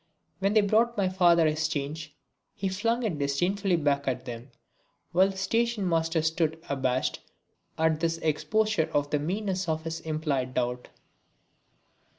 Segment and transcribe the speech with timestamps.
[0.39, 2.15] When they brought my father his change
[2.55, 4.49] he flung it disdainfully back at them,
[5.11, 7.19] while the station master stood abashed
[7.77, 10.89] at this exposure of the meanness of his implied doubt.